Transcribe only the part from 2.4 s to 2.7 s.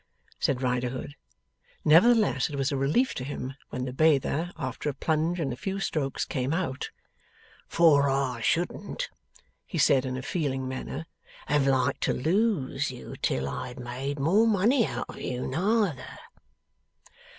it